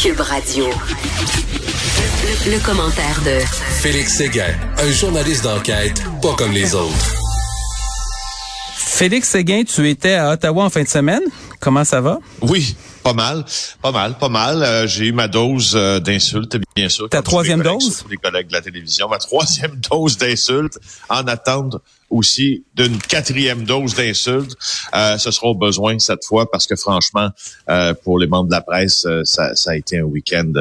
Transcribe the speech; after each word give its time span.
Cube 0.00 0.20
Radio. 0.20 0.66
Le, 2.46 2.64
commentaire 2.64 3.20
de 3.24 3.40
Félix 3.80 4.18
Séguin, 4.18 4.54
un 4.78 4.92
journaliste 4.92 5.42
d'enquête 5.42 6.00
pas 6.22 6.34
comme 6.36 6.52
les 6.52 6.76
autres. 6.76 6.94
Félix 8.76 9.28
Séguin, 9.28 9.64
tu 9.64 9.88
étais 9.88 10.14
à 10.14 10.30
Ottawa 10.30 10.66
en 10.66 10.70
fin 10.70 10.84
de 10.84 10.88
semaine. 10.88 11.22
Comment 11.60 11.84
ça 11.84 12.00
va? 12.00 12.20
Oui, 12.42 12.76
pas 13.02 13.12
mal, 13.12 13.44
pas 13.82 13.90
mal, 13.90 14.16
pas 14.18 14.28
mal. 14.28 14.62
Euh, 14.62 14.86
j'ai 14.86 15.06
eu 15.06 15.12
ma 15.12 15.26
dose 15.26 15.72
euh, 15.74 15.98
d'insultes, 15.98 16.56
bien 16.76 16.88
sûr. 16.88 17.08
Ta 17.08 17.22
troisième 17.22 17.62
dose? 17.62 18.04
Les 18.08 18.18
collègues 18.18 18.46
de 18.46 18.52
la 18.52 18.60
télévision. 18.60 19.08
Ma 19.08 19.18
troisième 19.18 19.74
dose 19.90 20.16
d'insultes 20.16 20.78
en 21.08 21.26
attente 21.26 21.76
aussi 22.10 22.64
d'une 22.74 22.98
quatrième 22.98 23.64
dose 23.64 23.94
d'insultes. 23.94 24.56
Euh, 24.94 25.18
ce 25.18 25.30
sera 25.30 25.48
au 25.48 25.54
besoin 25.54 25.98
cette 25.98 26.24
fois 26.24 26.50
parce 26.50 26.66
que 26.66 26.76
franchement, 26.76 27.30
pour 28.02 28.18
les 28.18 28.26
membres 28.26 28.48
de 28.48 28.54
la 28.54 28.60
presse, 28.60 29.06
ça, 29.24 29.54
ça, 29.54 29.70
a 29.72 29.76
été 29.76 29.98
un 29.98 30.04
week-end 30.04 30.52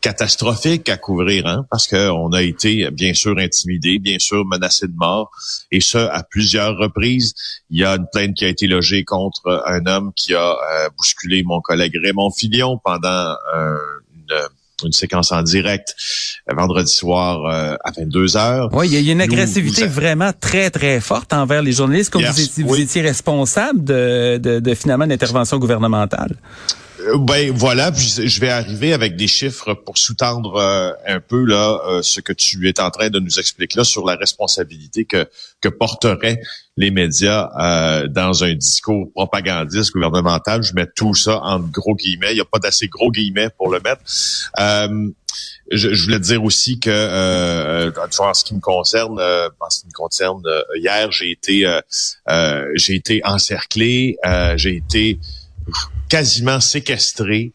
catastrophique 0.00 0.88
à 0.88 0.96
couvrir, 0.96 1.46
hein, 1.46 1.66
parce 1.70 1.86
qu'on 1.86 2.32
a 2.32 2.42
été 2.42 2.90
bien 2.90 3.12
sûr 3.14 3.36
intimidé, 3.38 3.98
bien 3.98 4.18
sûr 4.18 4.44
menacé 4.46 4.86
de 4.86 4.96
mort, 4.96 5.30
et 5.70 5.80
ce 5.80 5.98
à 5.98 6.22
plusieurs 6.22 6.76
reprises. 6.78 7.34
Il 7.70 7.78
y 7.78 7.84
a 7.84 7.96
une 7.96 8.06
plainte 8.10 8.34
qui 8.34 8.44
a 8.44 8.48
été 8.48 8.66
logée 8.66 9.04
contre 9.04 9.62
un 9.66 9.84
homme 9.86 10.12
qui 10.14 10.34
a 10.34 10.52
euh, 10.52 10.88
bousculé 10.96 11.42
mon 11.42 11.60
collègue 11.60 11.98
Raymond 12.02 12.30
Filion 12.30 12.80
pendant 12.82 13.34
une, 13.54 14.48
séquence 14.92 15.32
en 15.32 15.42
direct 15.42 15.94
euh, 16.50 16.54
vendredi 16.54 16.92
soir 16.92 17.44
euh, 17.46 17.76
à 17.84 17.90
22 17.96 18.36
heures. 18.36 18.68
Oui, 18.72 18.88
il 18.88 19.00
y, 19.00 19.08
a 19.08 19.12
une 19.12 19.20
agressivité 19.20 19.86
vraiment 19.86 20.32
très 20.38 20.70
très 20.70 21.00
forte 21.00 21.32
envers 21.32 21.62
les 21.62 21.72
journalistes, 21.72 22.10
comme 22.10 22.24
vous, 22.24 22.40
étiez, 22.40 22.64
vous 22.64 22.80
étiez 22.80 23.02
responsable 23.02 23.84
de, 23.84 24.38
de, 24.38 24.60
de 24.60 24.74
finalement 24.74 25.06
l'intervention 25.06 25.58
gouvernementale. 25.58 26.36
Euh, 27.10 27.18
ben 27.18 27.50
voilà, 27.52 27.90
je 27.94 28.40
vais 28.40 28.50
arriver 28.50 28.92
avec 28.92 29.16
des 29.16 29.28
chiffres 29.28 29.74
pour 29.74 29.98
sous-tendre 29.98 30.56
euh, 30.56 30.92
un 31.06 31.20
peu 31.20 31.44
là 31.44 31.80
euh, 31.86 32.02
ce 32.02 32.20
que 32.20 32.32
tu 32.32 32.68
es 32.68 32.80
en 32.80 32.90
train 32.90 33.10
de 33.10 33.18
nous 33.18 33.38
expliquer 33.38 33.78
là 33.78 33.84
sur 33.84 34.04
la 34.04 34.16
responsabilité 34.16 35.04
que 35.04 35.28
que 35.60 35.68
porteraient 35.68 36.40
les 36.76 36.90
médias 36.90 37.50
dans 38.08 38.44
un 38.44 38.54
discours 38.54 39.12
propagandiste 39.12 39.92
gouvernemental. 39.92 40.62
Je 40.62 40.72
mets 40.72 40.86
tout 40.86 41.14
ça 41.14 41.38
en 41.42 41.58
gros 41.60 41.94
guillemets. 41.94 42.30
Il 42.30 42.36
n'y 42.36 42.40
a 42.40 42.46
pas 42.46 42.58
d'assez 42.58 42.88
gros 42.88 43.10
guillemets 43.10 43.50
pour 43.58 43.70
le 43.70 43.80
mettre. 43.80 44.00
Je, 45.70 45.94
je, 45.94 46.04
voulais 46.04 46.18
dire 46.18 46.42
aussi 46.42 46.80
que 46.80 47.92
en 48.18 48.34
ce 48.34 48.44
qui 48.44 48.54
me 48.54 48.60
concerne, 48.60 49.20
en 49.20 49.70
ce 49.70 49.80
qui 49.80 49.86
me 49.88 49.92
concerne, 49.92 50.42
hier 50.76 51.12
j'ai 51.12 51.32
été 51.32 51.80
j'ai 52.76 52.94
été 52.94 53.20
encerclé, 53.26 54.16
j'ai 54.56 54.76
été 54.76 55.18
quasiment 56.10 56.60
séquestré, 56.60 57.52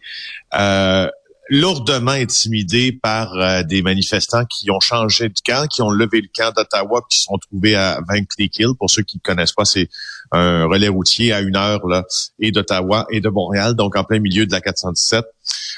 euh, 0.56 1.10
lourdement 1.50 2.12
intimidé 2.12 2.92
par 2.92 3.34
euh, 3.34 3.64
des 3.64 3.82
manifestants 3.82 4.46
qui 4.46 4.72
ont 4.72 4.80
changé 4.80 5.30
de 5.30 5.40
camp, 5.46 5.68
qui 5.68 5.82
ont 5.82 5.92
levé 5.92 6.22
le 6.22 6.30
camp 6.36 6.52
d'Ottawa, 6.56 7.06
qui 7.10 7.20
sont 7.20 7.38
trouvés 7.38 7.76
à 7.76 8.00
Van 8.08 8.24
Cleek 8.24 8.60
Hill. 8.60 8.70
Pour 8.80 8.90
ceux 8.90 9.04
qui 9.04 9.18
ne 9.18 9.22
connaissent 9.22 9.54
pas, 9.54 9.66
c'est 9.66 9.90
un 10.32 10.66
relais 10.66 10.88
routier 10.88 11.34
à 11.34 11.42
une 11.42 11.56
heure 11.56 11.88
là, 11.88 12.04
et 12.40 12.52
d'Ottawa 12.52 13.06
et 13.12 13.22
de 13.22 13.30
Montréal, 13.30 13.76
donc 13.76 13.96
en 13.96 14.04
plein 14.04 14.20
milieu 14.20 14.46
de 14.46 14.52
la 14.52 14.62
417. 14.62 15.24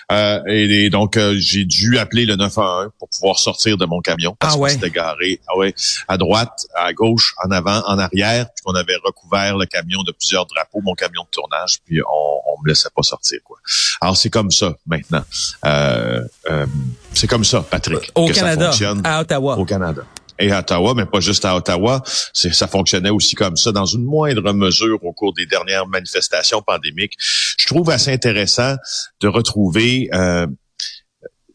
Euh, 0.09 0.41
et, 0.47 0.89
donc, 0.89 1.17
euh, 1.17 1.35
j'ai 1.37 1.65
dû 1.65 1.97
appeler 1.97 2.25
le 2.25 2.37
911 2.37 2.91
pour 2.97 3.09
pouvoir 3.09 3.37
sortir 3.39 3.77
de 3.77 3.85
mon 3.85 3.99
camion 3.99 4.37
parce 4.39 4.55
ah 4.55 4.57
ouais. 4.57 4.69
c'était 4.69 4.89
garé 4.89 5.41
ah 5.47 5.57
ouais, 5.57 5.73
à 6.07 6.17
droite, 6.17 6.65
à 6.75 6.93
gauche, 6.93 7.33
en 7.43 7.51
avant, 7.51 7.81
en 7.85 7.99
arrière, 7.99 8.45
puis 8.55 8.63
qu'on 8.63 8.75
avait 8.75 8.95
recouvert 9.03 9.57
le 9.57 9.65
camion 9.65 10.03
de 10.03 10.13
plusieurs 10.13 10.45
drapeaux, 10.45 10.79
mon 10.81 10.93
camion 10.93 11.23
de 11.23 11.29
tournage, 11.29 11.79
puis 11.85 12.01
on, 12.01 12.37
on 12.47 12.61
me 12.63 12.69
laissait 12.69 12.89
pas 12.95 13.03
sortir. 13.03 13.39
quoi. 13.43 13.56
Alors, 14.01 14.17
c'est 14.17 14.29
comme 14.29 14.51
ça 14.51 14.75
maintenant. 14.85 15.23
Euh, 15.65 16.21
euh 16.49 16.65
c'est 17.13 17.27
comme 17.27 17.43
ça, 17.43 17.61
Patrick. 17.61 18.11
Au 18.15 18.29
Canada, 18.29 18.71
à 19.03 19.21
Ottawa. 19.21 19.57
Au 19.57 19.65
Canada 19.65 20.03
et 20.39 20.51
à 20.51 20.59
Ottawa, 20.59 20.93
mais 20.95 21.05
pas 21.05 21.19
juste 21.19 21.45
à 21.45 21.55
Ottawa. 21.55 22.03
Ça 22.33 22.67
fonctionnait 22.67 23.09
aussi 23.09 23.35
comme 23.35 23.55
ça 23.55 23.71
dans 23.71 23.85
une 23.85 24.03
moindre 24.03 24.53
mesure 24.53 25.03
au 25.03 25.13
cours 25.13 25.33
des 25.33 25.45
dernières 25.45 25.87
manifestations 25.87 26.61
pandémiques. 26.61 27.13
Je 27.19 27.65
trouve 27.67 27.89
assez 27.89 28.11
intéressant 28.11 28.75
de 29.21 29.27
retrouver 29.27 30.09
euh, 30.13 30.45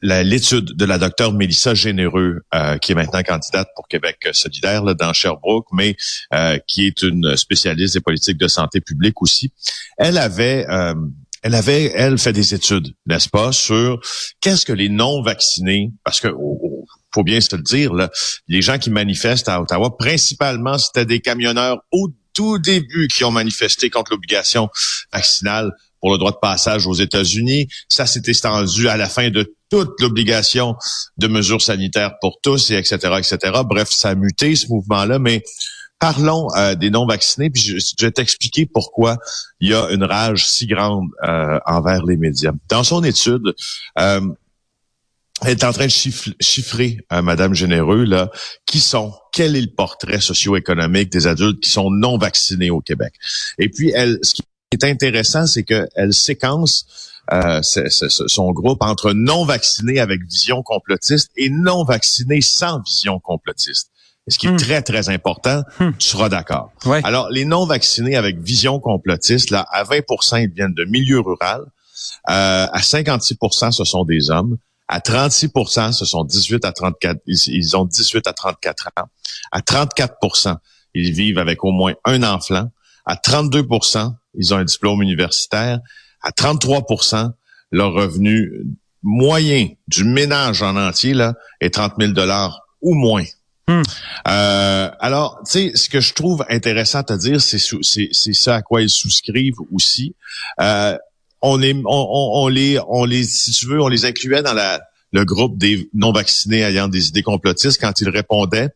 l'étude 0.03 0.77
de 0.77 0.85
la 0.85 0.99
docteure 0.99 1.33
Mélissa 1.33 1.75
Généreux, 1.75 2.41
euh, 2.55 2.77
qui 2.79 2.93
est 2.93 2.95
maintenant 2.95 3.23
candidate 3.23 3.69
pour 3.77 3.87
Québec 3.87 4.17
solidaire 4.33 4.83
là, 4.83 4.95
dans 4.95 5.13
Sherbrooke, 5.13 5.67
mais 5.73 5.97
euh, 6.35 6.59
qui 6.67 6.87
est 6.87 7.03
une 7.03 7.37
spécialiste 7.37 7.95
des 7.95 8.01
politiques 8.01 8.39
de 8.39 8.49
santé 8.49 8.81
publique 8.81 9.23
aussi. 9.23 9.53
Elle 9.99 10.19
avait 10.19 10.67
euh, 10.69 10.95
elle 11.43 11.55
avait, 11.55 11.93
elle, 11.95 12.19
fait 12.19 12.33
des 12.33 12.55
études, 12.55 12.95
n'est-ce 13.07 13.29
pas, 13.29 13.53
sur 13.53 14.01
qu'est-ce 14.41 14.65
que 14.65 14.73
les 14.73 14.89
non-vaccinés, 14.89 15.91
parce 16.05 16.21
que 16.21 16.29
faut 17.15 17.25
bien 17.25 17.41
se 17.41 17.55
le 17.55 17.63
dire, 17.63 17.93
là, 17.93 18.11
les 18.49 18.63
gens 18.63 18.79
qui 18.79 18.91
manifestent 18.91 19.49
à 19.49 19.61
Ottawa, 19.61 19.97
principalement, 19.97 20.79
c'était 20.79 21.05
des 21.05 21.21
camionneurs 21.21 21.83
au 21.91 22.09
tout 22.33 22.59
début 22.59 23.09
qui 23.09 23.25
ont 23.25 23.31
manifesté 23.31 23.91
contre 23.91 24.13
l'obligation 24.13 24.71
vaccinale 25.13 25.73
pour 26.01 26.13
le 26.13 26.19
droit 26.19 26.33
de 26.33 26.39
passage 26.41 26.87
aux 26.87 26.95
États-Unis. 26.95 27.69
Ça 27.89 28.07
s'est 28.07 28.23
étendu 28.25 28.89
à 28.89 28.97
la 28.97 29.09
fin 29.09 29.31
de 29.31 29.55
toute 29.71 30.01
l'obligation 30.01 30.75
de 31.19 31.29
mesures 31.29 31.63
sanitaires 31.63 32.15
pour 32.21 32.41
tous, 32.43 32.71
et 32.71 32.77
etc., 32.77 32.97
etc. 33.19 33.39
Bref, 33.65 33.91
ça 33.91 34.11
a 34.11 34.15
muté 34.15 34.55
ce 34.57 34.69
mouvement-là, 34.69 35.19
mais 35.19 35.43
parlons 36.03 36.49
euh, 36.57 36.75
des 36.75 36.91
non-vaccinés, 36.91 37.49
puis 37.49 37.63
je, 37.63 37.79
je, 37.79 38.05
vais 38.05 38.11
t'expliquer 38.11 38.67
pourquoi 38.67 39.19
il 39.61 39.71
y 39.71 39.75
a 39.75 39.89
une 39.91 40.03
rage 40.03 40.49
si 40.49 40.67
grande 40.67 41.09
euh, 41.23 41.61
envers 41.65 42.05
les 42.05 42.17
médias. 42.17 42.51
Dans 42.69 42.83
son 42.83 43.05
étude, 43.05 43.55
euh, 44.01 44.21
elle 45.43 45.51
est 45.51 45.63
en 45.63 45.73
train 45.73 45.87
de 45.87 46.35
chiffrer, 46.41 46.99
euh, 47.13 47.23
Madame 47.23 47.55
Généreux, 47.55 48.03
là, 48.03 48.33
qui 48.67 48.81
sont, 48.81 49.15
quel 49.33 49.55
est 49.55 49.61
le 49.61 49.71
portrait 49.71 50.21
socio-économique 50.21 51.13
des 51.13 51.29
adultes 51.29 51.61
qui 51.61 51.71
sont 51.71 51.93
non 51.93 52.19
vaccinés 52.19 52.71
au 52.71 52.81
Québec. 52.81 53.15
Et 53.59 53.69
puis, 53.69 53.93
elle, 53.95 54.19
ce 54.23 54.35
qui 54.35 54.43
est 54.73 54.85
intéressant, 54.85 55.47
c'est 55.47 55.63
qu'elle 55.63 56.13
séquence 56.13 57.13
euh, 57.33 57.61
son 57.63 58.51
groupe 58.51 58.83
entre 58.83 59.13
non 59.13 59.45
vaccinés 59.45 60.01
avec 60.01 60.25
vision 60.25 60.65
complotiste 60.65 61.31
et 61.37 61.49
non 61.49 61.85
vaccinés 61.85 62.41
sans 62.41 62.81
vision 62.81 63.21
complotiste. 63.21 63.92
Ce 64.29 64.39
qui 64.39 64.47
est 64.47 64.53
hmm. 64.53 64.57
très, 64.57 64.83
très 64.83 65.09
important, 65.09 65.63
hmm. 65.81 65.91
tu 65.99 66.09
seras 66.09 66.29
d'accord. 66.29 66.73
Alors, 67.03 67.29
les 67.31 67.45
non-vaccinés 67.45 68.17
avec 68.17 68.39
vision 68.39 68.79
complotiste, 68.79 69.51
là, 69.51 69.67
à 69.71 69.85
20% 69.85 70.43
ils 70.45 70.51
viennent 70.51 70.75
de 70.75 70.85
milieu 70.85 71.21
rural. 71.21 71.63
Euh, 72.31 72.67
à 72.73 72.81
56% 72.81 73.73
ce 73.73 73.85
sont 73.85 74.05
des 74.05 74.31
hommes. 74.31 74.59
À 74.89 75.01
36% 75.01 75.93
ce 75.93 76.05
sont 76.05 76.25
18 76.25 76.65
à 76.65 76.73
34, 76.73 77.21
ils, 77.27 77.77
ont 77.77 77.85
18 77.85 78.27
à 78.27 78.33
34 78.33 78.89
ans. 78.99 79.09
À 79.51 79.61
34 79.61 80.61
ils 80.95 81.13
vivent 81.13 81.39
avec 81.39 81.65
au 81.65 81.71
moins 81.71 81.95
un 82.05 82.23
enfant. 82.23 82.71
À 83.07 83.15
32% 83.15 84.15
ils 84.35 84.55
ont 84.55 84.59
un 84.59 84.65
diplôme 84.65 85.03
universitaire. 85.03 85.81
À 86.23 86.31
33% 86.31 87.31
leur 87.73 87.93
revenu 87.93 88.65
moyen 89.03 89.69
du 89.89 90.05
ménage 90.05 90.63
en 90.63 90.77
entier 90.77 91.15
là, 91.15 91.35
est 91.61 91.75
30 91.75 91.95
000 91.99 92.13
dollars 92.13 92.61
ou 92.81 92.95
moins. 92.95 93.25
Hmm. 93.69 93.83
Euh, 94.29 94.91
alors, 94.99 95.41
tu 95.45 95.53
sais, 95.53 95.73
ce 95.75 95.89
que 95.89 96.01
je 96.01 96.15
trouve 96.15 96.45
intéressant 96.49 97.03
à 97.03 97.17
dire, 97.17 97.41
c'est 97.41 97.59
c'est 97.59 98.33
ça 98.33 98.57
à 98.57 98.63
quoi 98.63 98.83
ils 98.83 98.91
souscrivent 98.91 99.61
aussi. 99.73 100.15
Euh, 100.61 100.97
on 101.43 101.57
les, 101.57 101.81
on, 101.85 102.49
les, 102.49 102.79
on 102.89 103.05
les, 103.05 103.25
si 103.25 103.51
tu 103.51 103.67
veux, 103.67 103.81
on 103.81 103.89
les 103.89 104.05
incluait 104.05 104.43
dans 104.43 104.55
la, 104.55 104.81
le 105.13 105.25
groupe 105.25 105.59
des 105.59 105.89
non-vaccinés 105.93 106.63
ayant 106.63 106.89
des 106.89 107.09
idées 107.09 107.23
complotistes 107.23 107.81
quand 107.81 108.01
ils 108.01 108.09
répondaient 108.09 108.69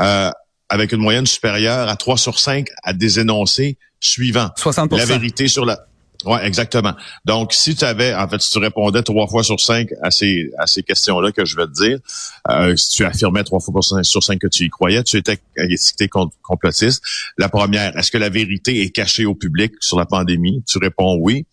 euh, 0.00 0.30
avec 0.68 0.92
une 0.92 1.00
moyenne 1.00 1.26
supérieure 1.26 1.88
à 1.88 1.96
3 1.96 2.16
sur 2.18 2.38
5 2.38 2.68
à 2.82 2.92
des 2.92 3.18
énoncés 3.18 3.78
suivants. 4.00 4.50
60 4.56 4.92
La 4.92 5.04
vérité 5.06 5.48
sur 5.48 5.64
la 5.64 5.86
oui, 6.24 6.38
exactement. 6.42 6.94
Donc, 7.24 7.52
si 7.52 7.74
tu 7.74 7.84
avais, 7.84 8.14
en 8.14 8.28
fait, 8.28 8.40
si 8.40 8.50
tu 8.50 8.58
répondais 8.58 9.02
trois 9.02 9.26
fois 9.26 9.42
sur 9.42 9.58
cinq 9.60 9.88
à 10.02 10.10
ces, 10.10 10.50
à 10.58 10.66
ces 10.66 10.82
questions-là 10.82 11.32
que 11.32 11.44
je 11.44 11.56
vais 11.56 11.66
te 11.66 11.72
dire, 11.72 11.98
euh, 12.50 12.76
si 12.76 12.96
tu 12.96 13.04
affirmais 13.04 13.44
trois 13.44 13.60
fois 13.60 13.80
sur 14.02 14.22
cinq 14.22 14.38
que 14.38 14.46
tu 14.46 14.64
y 14.64 14.68
croyais, 14.68 15.02
tu 15.02 15.16
étais 15.16 15.38
étiqueté 15.56 16.08
complotiste. 16.42 17.02
La 17.38 17.48
première, 17.48 17.96
est-ce 17.96 18.10
que 18.10 18.18
la 18.18 18.28
vérité 18.28 18.82
est 18.82 18.90
cachée 18.90 19.26
au 19.26 19.34
public 19.34 19.72
sur 19.80 19.98
la 19.98 20.06
pandémie? 20.06 20.62
Tu 20.66 20.78
réponds 20.78 21.16
oui. 21.20 21.46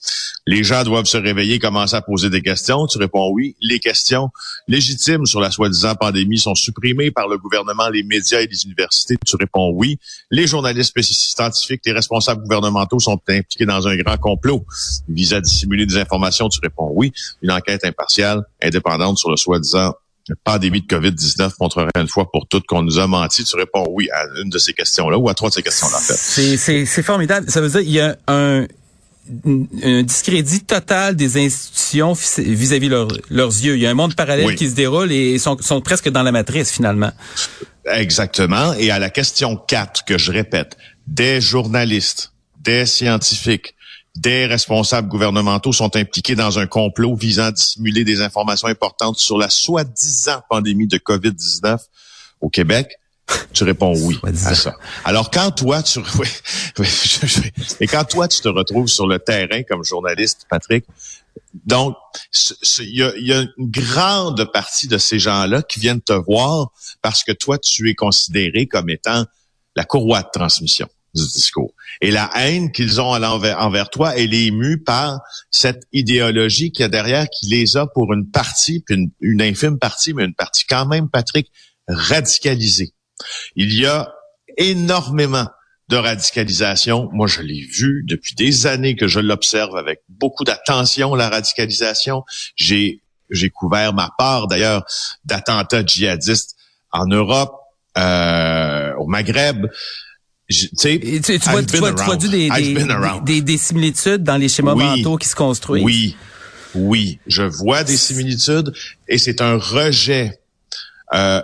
Les 0.46 0.64
gens 0.64 0.84
doivent 0.84 1.06
se 1.06 1.18
réveiller 1.18 1.56
et 1.56 1.60
commencer 1.60 1.96
à 1.96 2.02
poser 2.02 2.30
des 2.30 2.42
questions. 2.42 2.88
Tu 2.88 2.98
réponds 2.98 3.30
oui. 3.32 3.56
Les 3.62 3.80
questions 3.80 4.30
légitimes 4.68 5.26
sur 5.26 5.40
la 5.40 5.52
soi-disant 5.52 5.96
pandémie 5.96 6.40
sont 6.40 6.56
supprimées 6.56 7.12
par 7.12 7.28
le 7.28 7.38
gouvernement, 7.38 7.90
les 7.90 8.04
médias 8.04 8.42
et 8.42 8.48
les 8.48 8.66
universités. 8.66 9.18
Tu 9.26 9.36
réponds 9.36 9.72
oui. 9.74 10.00
Les 10.32 10.48
journalistes 10.48 11.00
scientifiques, 11.02 11.82
les 11.86 11.94
responsables 11.94 12.42
gouvernementaux 12.44 13.00
sont 13.00 13.20
impliqués 13.28 13.66
dans 13.66 13.88
un 13.88 13.96
grand 13.96 14.18
complot 14.18 14.59
vise 15.08 15.34
à 15.34 15.42
dissimuler 15.42 15.86
des 15.86 15.98
informations, 15.98 16.50
tu 16.50 16.60
réponds 16.62 16.90
oui. 16.94 17.12
Une 17.42 17.52
enquête 17.52 17.86
impartiale, 17.86 18.44
indépendante 18.62 19.18
sur 19.18 19.30
le 19.30 19.38
soi-disant 19.38 19.94
pandémie 20.44 20.82
de 20.82 20.88
COVID-19 20.88 21.54
montrerait 21.60 21.90
une 21.96 22.08
fois 22.08 22.30
pour 22.32 22.48
toutes 22.48 22.66
qu'on 22.66 22.84
nous 22.84 23.00
a 23.00 23.08
menti. 23.08 23.44
Tu 23.44 23.56
réponds 23.56 23.86
oui 23.90 24.10
à 24.12 24.26
une 24.42 24.50
de 24.50 24.58
ces 24.58 24.74
questions-là 24.74 25.18
ou 25.18 25.30
à 25.30 25.34
trois 25.34 25.50
de 25.50 25.56
ces 25.56 25.64
questions-là. 25.64 25.98
C'est 26.00 27.04
formidable. 27.04 27.50
Ça 27.50 27.62
veut 27.62 27.70
dire 27.70 27.82
qu'il 27.82 27.92
y 27.92 28.00
a 28.00 28.16
un 28.28 28.68
un 29.84 30.02
discrédit 30.02 30.62
total 30.62 31.16
des 31.16 31.38
institutions 31.38 32.14
vis-à-vis 32.14 32.90
leurs 32.90 33.12
yeux. 33.30 33.76
Il 33.76 33.82
y 33.82 33.86
a 33.86 33.90
un 33.92 33.94
monde 33.94 34.16
parallèle 34.16 34.56
qui 34.56 34.68
se 34.68 34.74
déroule 34.74 35.12
et 35.12 35.38
sont, 35.38 35.58
sont 35.60 35.82
presque 35.82 36.10
dans 36.10 36.24
la 36.24 36.32
matrice 36.32 36.72
finalement. 36.72 37.12
Exactement. 37.86 38.74
Et 38.74 38.90
à 38.90 38.98
la 38.98 39.12
question 39.12 39.56
4 39.56 40.06
que 40.06 40.18
je 40.18 40.32
répète, 40.32 40.78
des 41.06 41.42
journalistes, 41.42 42.34
des 42.60 42.86
scientifiques, 42.88 43.76
des 44.16 44.46
responsables 44.46 45.08
gouvernementaux 45.08 45.72
sont 45.72 45.96
impliqués 45.96 46.36
dans 46.36 46.60
un 46.60 46.68
complot 46.68 47.16
visant 47.16 47.46
à 47.46 47.52
dissimuler 47.52 48.04
des 48.04 48.22
informations 48.22 48.68
importantes 48.68 49.18
sur 49.18 49.38
la 49.38 49.50
soi-disant 49.50 50.42
pandémie 50.50 50.88
de 50.88 50.98
COVID-19 50.98 51.78
au 52.42 52.50
Québec. 52.50 52.96
Tu 53.54 53.64
réponds 53.64 53.94
oui 53.96 54.18
à 54.24 54.56
ça. 54.56 54.76
Alors 55.06 55.30
quand 55.30 55.52
toi 55.52 55.84
tu 55.84 56.00
et 57.80 57.88
quand 57.88 58.04
toi 58.06 58.28
tu 58.28 58.42
te 58.42 58.48
retrouves 58.48 58.88
sur 58.88 59.08
le 59.08 59.20
terrain 59.20 59.62
comme 59.64 59.84
journaliste, 59.84 60.48
Patrick, 60.50 60.86
donc 61.66 61.96
il 62.80 62.98
y 62.98 63.04
a, 63.04 63.16
y 63.18 63.34
a, 63.34 63.42
une 63.42 63.70
grande 63.70 64.52
partie 64.52 64.88
de 64.88 64.98
ces 64.98 65.20
gens-là 65.20 65.62
qui 65.62 65.80
viennent 65.80 66.02
te 66.02 66.14
voir 66.14 66.72
parce 67.04 67.24
que 67.24 67.32
toi 67.32 67.60
tu 67.60 67.90
es 67.90 67.94
considéré 67.94 68.66
comme 68.66 68.90
étant 68.90 69.26
la 69.76 69.86
courroie 69.86 70.24
de 70.24 70.30
transmission 70.34 70.90
du 71.14 71.24
discours. 71.24 71.74
Et 72.02 72.12
la 72.12 72.30
haine 72.36 72.72
qu'ils 72.72 73.02
ont 73.02 73.12
envers, 73.12 73.90
toi, 73.90 74.16
elle 74.16 74.34
est 74.34 74.46
émue 74.46 74.82
par 74.84 75.20
cette 75.52 75.84
idéologie 75.92 76.72
qu'il 76.72 76.84
y 76.84 76.86
a 76.86 76.90
derrière, 76.90 77.28
qui 77.30 77.48
les 77.48 77.78
a 77.78 77.88
pour 77.88 78.14
une 78.14 78.30
partie, 78.30 78.82
puis 78.86 78.96
une, 78.96 79.12
une 79.22 79.42
infime 79.42 79.80
partie, 79.80 80.14
mais 80.14 80.26
une 80.26 80.36
partie 80.36 80.66
quand 80.66 80.86
même, 80.86 81.10
Patrick, 81.10 81.52
radicalisée. 81.88 82.94
Il 83.56 83.74
y 83.74 83.86
a 83.86 84.14
énormément 84.58 85.48
de 85.90 85.98
radicalisation. 85.98 87.10
Moi, 87.12 87.28
je 87.28 87.42
l'ai 87.42 87.62
vu 87.62 88.04
depuis 88.06 88.36
des 88.36 88.68
années 88.68 88.96
que 88.96 89.08
je 89.08 89.20
l'observe 89.20 89.76
avec 89.76 90.02
beaucoup 90.08 90.44
d'attention, 90.44 91.16
la 91.16 91.30
radicalisation. 91.30 92.24
J'ai, 92.56 93.02
j'ai 93.30 93.50
couvert 93.50 93.94
ma 93.94 94.12
part, 94.18 94.48
d'ailleurs, 94.48 94.86
d'attentats 95.26 95.84
djihadistes 95.84 96.56
en 96.92 97.08
Europe, 97.08 97.54
euh, 97.98 98.94
au 98.98 99.08
Maghreb. 99.08 99.66
Tu, 100.50 100.70
tu, 100.70 101.50
vois, 101.50 101.64
tu, 101.64 101.78
vois, 101.78 102.16
des, 102.18 102.50
des, 103.24 103.42
des, 103.42 103.58
similitudes 103.58 104.24
dans 104.24 104.38
les 104.38 104.50
schémas 104.50 104.74
mentaux 104.74 105.18
qui 105.18 105.28
se 105.28 105.36
construisent. 105.36 105.84
Oui, 105.84 106.16
oui, 106.74 107.20
je 107.28 107.44
vois 107.44 107.84
des 107.84 107.98
similitudes 107.98 108.74
et 109.08 109.18
c'est 109.18 109.42
un 109.42 109.58
rejet 109.58 110.40
euh, 111.14 111.42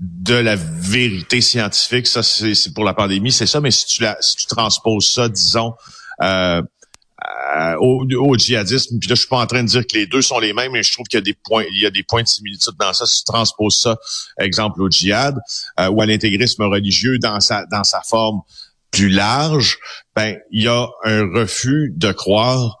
de 0.00 0.34
la 0.34 0.56
vérité 0.56 1.40
scientifique. 1.40 2.06
Ça, 2.06 2.22
c'est 2.22 2.74
pour 2.74 2.84
la 2.84 2.94
pandémie, 2.94 3.32
c'est 3.32 3.46
ça. 3.46 3.60
Mais 3.60 3.70
si 3.70 3.86
tu, 3.86 4.02
la, 4.02 4.16
si 4.20 4.36
tu 4.36 4.46
transposes 4.46 5.10
ça, 5.12 5.28
disons, 5.28 5.74
euh, 6.22 6.62
euh, 7.56 7.74
au, 7.80 8.04
au, 8.04 8.36
djihadisme, 8.36 8.98
puis 8.98 9.08
là, 9.08 9.14
je 9.14 9.20
suis 9.20 9.28
pas 9.28 9.40
en 9.40 9.46
train 9.46 9.62
de 9.62 9.68
dire 9.68 9.86
que 9.86 9.96
les 9.96 10.06
deux 10.06 10.22
sont 10.22 10.38
les 10.38 10.52
mêmes, 10.52 10.72
mais 10.72 10.82
je 10.82 10.92
trouve 10.92 11.06
qu'il 11.06 11.18
y 11.18 11.22
a 11.22 11.24
des 11.24 11.34
points, 11.34 11.64
il 11.70 11.82
y 11.82 11.86
a 11.86 11.90
des 11.90 12.02
points 12.02 12.22
de 12.22 12.28
similitude 12.28 12.74
dans 12.78 12.92
ça. 12.92 13.06
Si 13.06 13.24
tu 13.24 13.32
transposes 13.32 13.76
ça, 13.76 13.96
exemple, 14.38 14.80
au 14.80 14.88
djihad 14.88 15.36
euh, 15.80 15.88
ou 15.88 16.02
à 16.02 16.06
l'intégrisme 16.06 16.62
religieux 16.64 17.18
dans 17.18 17.40
sa 17.40 17.64
dans 17.66 17.84
sa 17.84 18.00
forme 18.02 18.40
plus 18.90 19.08
large, 19.08 19.78
ben 20.14 20.38
il 20.50 20.62
y 20.64 20.68
a 20.68 20.86
un 21.04 21.22
refus 21.32 21.92
de 21.96 22.12
croire 22.12 22.78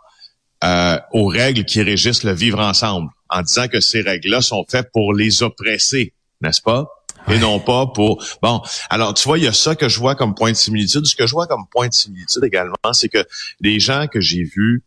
euh, 0.62 0.98
aux 1.12 1.26
règles 1.26 1.64
qui 1.64 1.82
régissent 1.82 2.22
le 2.22 2.32
vivre 2.32 2.60
ensemble, 2.60 3.08
en 3.30 3.42
disant 3.42 3.66
que 3.66 3.80
ces 3.80 4.00
règles-là 4.00 4.42
sont 4.42 4.64
faites 4.70 4.90
pour 4.92 5.12
les 5.12 5.42
oppresser, 5.42 6.14
n'est-ce 6.40 6.62
pas? 6.62 6.86
Et 7.28 7.38
non 7.38 7.60
pas 7.60 7.86
pour... 7.86 8.24
Bon, 8.42 8.62
alors 8.90 9.14
tu 9.14 9.28
vois, 9.28 9.38
il 9.38 9.44
y 9.44 9.48
a 9.48 9.52
ça 9.52 9.74
que 9.74 9.88
je 9.88 9.98
vois 9.98 10.14
comme 10.14 10.34
point 10.34 10.52
de 10.52 10.56
similitude. 10.56 11.06
Ce 11.06 11.16
que 11.16 11.26
je 11.26 11.32
vois 11.32 11.46
comme 11.46 11.66
point 11.70 11.88
de 11.88 11.94
similitude 11.94 12.44
également, 12.44 12.92
c'est 12.92 13.08
que 13.08 13.24
les 13.60 13.80
gens 13.80 14.06
que 14.06 14.20
j'ai 14.20 14.42
vus 14.42 14.82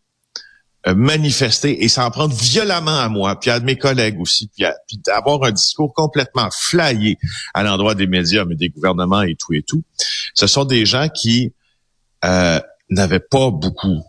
euh, 0.88 0.94
manifester 0.94 1.84
et 1.84 1.88
s'en 1.88 2.12
prendre 2.12 2.36
violemment 2.36 3.00
à 3.00 3.10
moi, 3.10 3.40
puis 3.40 3.50
à 3.50 3.60
mes 3.60 3.76
collègues 3.76 4.20
aussi, 4.20 4.50
puis, 4.56 4.66
puis 4.88 5.00
avoir 5.12 5.44
un 5.44 5.52
discours 5.52 5.92
complètement 5.94 6.50
flyé 6.52 7.18
à 7.56 7.64
l'endroit 7.64 7.96
des 7.96 8.06
médias, 8.06 8.46
mais 8.46 8.56
des 8.56 8.70
gouvernements 8.70 9.24
et 9.24 9.36
tout 9.36 9.54
et 9.54 9.64
tout, 9.64 9.84
ce 10.36 10.46
sont 10.46 10.64
des 10.64 10.86
gens 10.86 11.10
qui 11.10 11.54
euh, 12.24 12.60
n'avaient 12.92 13.20
pas 13.20 13.50
beaucoup, 13.50 14.04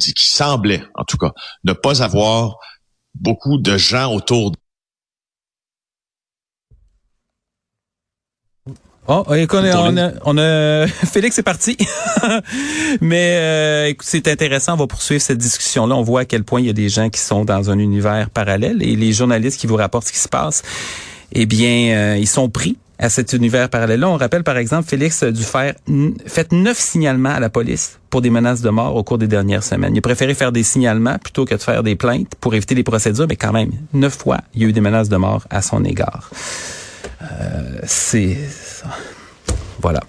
qui 0.00 0.28
semblaient 0.28 0.82
en 0.96 1.04
tout 1.04 1.18
cas 1.18 1.32
ne 1.62 1.72
pas 1.72 2.02
avoir 2.02 2.56
beaucoup 3.14 3.58
de 3.58 3.76
gens 3.78 4.12
autour 4.12 4.52
Oh, 9.10 9.24
écoute, 9.34 9.60
on 9.64 9.96
a, 9.96 10.10
on 10.26 10.36
a, 10.36 10.86
Félix 10.86 11.38
est 11.38 11.42
parti. 11.42 11.78
Mais 13.00 13.36
euh, 13.38 13.94
c'est 14.00 14.28
intéressant, 14.28 14.74
on 14.74 14.76
va 14.76 14.86
poursuivre 14.86 15.22
cette 15.22 15.38
discussion-là. 15.38 15.96
On 15.96 16.02
voit 16.02 16.20
à 16.20 16.24
quel 16.26 16.44
point 16.44 16.60
il 16.60 16.66
y 16.66 16.70
a 16.70 16.74
des 16.74 16.90
gens 16.90 17.08
qui 17.08 17.18
sont 17.18 17.46
dans 17.46 17.70
un 17.70 17.78
univers 17.78 18.28
parallèle 18.28 18.82
et 18.82 18.96
les 18.96 19.14
journalistes 19.14 19.58
qui 19.58 19.66
vous 19.66 19.76
rapportent 19.76 20.08
ce 20.08 20.12
qui 20.12 20.18
se 20.18 20.28
passe, 20.28 20.62
eh 21.32 21.46
bien, 21.46 21.96
euh, 21.96 22.16
ils 22.18 22.28
sont 22.28 22.50
pris 22.50 22.76
à 22.98 23.08
cet 23.08 23.32
univers 23.32 23.70
parallèle-là. 23.70 24.10
On 24.10 24.18
rappelle, 24.18 24.44
par 24.44 24.58
exemple, 24.58 24.86
Félix 24.86 25.22
a 25.22 25.30
dû 25.30 25.42
faire 25.42 25.74
fait 26.26 26.52
neuf 26.52 26.76
signalements 26.76 27.30
à 27.30 27.40
la 27.40 27.48
police 27.48 27.98
pour 28.10 28.20
des 28.20 28.28
menaces 28.28 28.60
de 28.60 28.68
mort 28.68 28.94
au 28.94 29.04
cours 29.04 29.16
des 29.16 29.28
dernières 29.28 29.62
semaines. 29.62 29.94
Il 29.94 29.98
a 29.98 30.02
préféré 30.02 30.34
faire 30.34 30.52
des 30.52 30.62
signalements 30.62 31.16
plutôt 31.16 31.46
que 31.46 31.54
de 31.54 31.62
faire 31.62 31.82
des 31.82 31.96
plaintes 31.96 32.34
pour 32.40 32.54
éviter 32.54 32.74
les 32.74 32.82
procédures, 32.82 33.26
mais 33.26 33.36
quand 33.36 33.52
même, 33.52 33.70
neuf 33.94 34.18
fois, 34.18 34.38
il 34.54 34.62
y 34.62 34.64
a 34.66 34.68
eu 34.68 34.72
des 34.74 34.82
menaces 34.82 35.08
de 35.08 35.16
mort 35.16 35.46
à 35.48 35.62
son 35.62 35.82
égard. 35.84 36.30
Euh, 37.22 37.78
c'est 37.84 38.36
voilà. 39.80 40.00